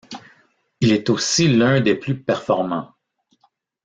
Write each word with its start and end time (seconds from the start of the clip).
Il 0.79 0.93
était 0.93 1.11
aussi 1.11 1.47
l'un 1.47 1.79
des 1.79 1.93
plus 1.93 2.19
performants. 2.23 2.91